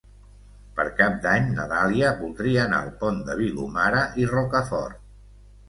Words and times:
Per 0.79 0.85
Cap 1.01 1.19
d'Any 1.25 1.45
na 1.57 1.65
Dàlia 1.73 2.09
voldria 2.23 2.63
anar 2.65 2.81
al 2.87 2.91
Pont 3.05 3.21
de 3.29 3.39
Vilomara 3.45 4.03
i 4.25 4.29
Rocafort. 4.35 5.01